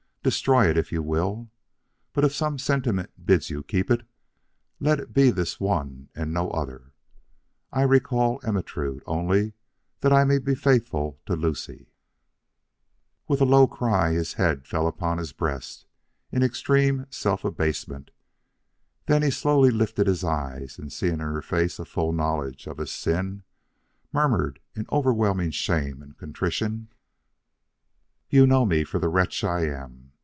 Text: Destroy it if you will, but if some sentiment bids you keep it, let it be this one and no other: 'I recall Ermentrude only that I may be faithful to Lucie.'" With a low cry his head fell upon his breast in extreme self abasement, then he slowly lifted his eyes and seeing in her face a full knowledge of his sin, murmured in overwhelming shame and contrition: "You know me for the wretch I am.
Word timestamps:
Destroy 0.23 0.69
it 0.69 0.77
if 0.77 0.91
you 0.91 1.01
will, 1.01 1.49
but 2.13 2.23
if 2.23 2.31
some 2.31 2.59
sentiment 2.59 3.09
bids 3.25 3.49
you 3.49 3.63
keep 3.63 3.89
it, 3.89 4.05
let 4.79 4.99
it 4.99 5.15
be 5.15 5.31
this 5.31 5.59
one 5.59 6.09
and 6.13 6.31
no 6.31 6.51
other: 6.51 6.93
'I 7.73 7.81
recall 7.81 8.39
Ermentrude 8.43 9.01
only 9.07 9.53
that 10.01 10.13
I 10.13 10.23
may 10.23 10.37
be 10.37 10.53
faithful 10.53 11.19
to 11.25 11.35
Lucie.'" 11.35 11.89
With 13.27 13.41
a 13.41 13.45
low 13.45 13.65
cry 13.65 14.11
his 14.11 14.33
head 14.33 14.67
fell 14.67 14.85
upon 14.85 15.17
his 15.17 15.33
breast 15.33 15.87
in 16.31 16.43
extreme 16.43 17.07
self 17.09 17.43
abasement, 17.43 18.11
then 19.07 19.23
he 19.23 19.31
slowly 19.31 19.71
lifted 19.71 20.05
his 20.05 20.23
eyes 20.23 20.77
and 20.77 20.93
seeing 20.93 21.13
in 21.13 21.19
her 21.21 21.41
face 21.41 21.79
a 21.79 21.83
full 21.83 22.11
knowledge 22.13 22.67
of 22.67 22.77
his 22.77 22.91
sin, 22.91 23.41
murmured 24.13 24.59
in 24.75 24.85
overwhelming 24.91 25.49
shame 25.49 25.99
and 26.03 26.15
contrition: 26.15 26.89
"You 28.29 28.45
know 28.45 28.67
me 28.67 28.83
for 28.83 28.99
the 28.99 29.09
wretch 29.09 29.43
I 29.43 29.61
am. 29.65 30.09